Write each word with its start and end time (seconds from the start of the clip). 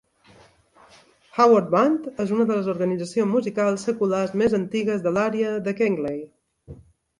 Haworth 1.39 1.67
Band 1.75 2.07
és 2.23 2.33
una 2.37 2.47
de 2.53 2.57
les 2.61 2.71
organitzacions 2.73 3.31
musicals 3.35 3.85
seculars 3.91 4.35
més 4.43 4.59
antigues 4.61 5.07
de 5.07 5.15
l'àrea 5.19 5.55
de 5.69 5.79
Keighley. 5.83 6.27